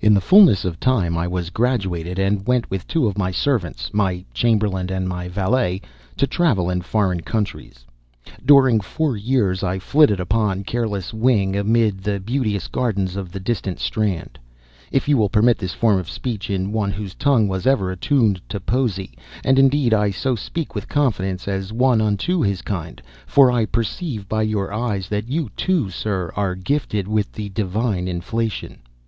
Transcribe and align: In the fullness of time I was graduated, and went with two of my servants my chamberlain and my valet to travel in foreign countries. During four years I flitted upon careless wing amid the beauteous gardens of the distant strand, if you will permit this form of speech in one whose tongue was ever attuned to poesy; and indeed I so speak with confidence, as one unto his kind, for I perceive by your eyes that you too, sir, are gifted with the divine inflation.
In 0.00 0.14
the 0.14 0.20
fullness 0.20 0.64
of 0.64 0.78
time 0.78 1.18
I 1.18 1.26
was 1.26 1.50
graduated, 1.50 2.16
and 2.16 2.46
went 2.46 2.70
with 2.70 2.86
two 2.86 3.08
of 3.08 3.18
my 3.18 3.32
servants 3.32 3.92
my 3.92 4.24
chamberlain 4.32 4.88
and 4.92 5.08
my 5.08 5.26
valet 5.26 5.80
to 6.16 6.28
travel 6.28 6.70
in 6.70 6.80
foreign 6.80 7.22
countries. 7.22 7.84
During 8.46 8.78
four 8.80 9.16
years 9.16 9.64
I 9.64 9.80
flitted 9.80 10.20
upon 10.20 10.62
careless 10.62 11.12
wing 11.12 11.56
amid 11.56 12.04
the 12.04 12.20
beauteous 12.20 12.68
gardens 12.68 13.16
of 13.16 13.32
the 13.32 13.40
distant 13.40 13.80
strand, 13.80 14.38
if 14.92 15.08
you 15.08 15.16
will 15.18 15.28
permit 15.28 15.58
this 15.58 15.74
form 15.74 15.98
of 15.98 16.08
speech 16.08 16.50
in 16.50 16.70
one 16.70 16.92
whose 16.92 17.16
tongue 17.16 17.48
was 17.48 17.66
ever 17.66 17.90
attuned 17.90 18.40
to 18.50 18.60
poesy; 18.60 19.18
and 19.42 19.58
indeed 19.58 19.92
I 19.92 20.12
so 20.12 20.36
speak 20.36 20.76
with 20.76 20.88
confidence, 20.88 21.48
as 21.48 21.72
one 21.72 22.00
unto 22.00 22.42
his 22.42 22.62
kind, 22.62 23.02
for 23.26 23.50
I 23.50 23.64
perceive 23.66 24.28
by 24.28 24.42
your 24.42 24.72
eyes 24.72 25.08
that 25.08 25.28
you 25.28 25.50
too, 25.56 25.90
sir, 25.90 26.30
are 26.36 26.54
gifted 26.54 27.08
with 27.08 27.32
the 27.32 27.48
divine 27.48 28.06
inflation. 28.06 28.78